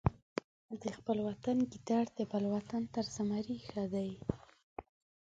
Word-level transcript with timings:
د 0.81 0.83
خپل 0.97 1.17
وطن 1.27 1.57
ګیدړ 1.71 2.03
د 2.17 2.19
بل 2.31 2.43
وطن 2.55 2.81
تر 2.93 3.05
زمري 3.15 3.57
ښه 3.67 3.83
دی. 3.93 4.09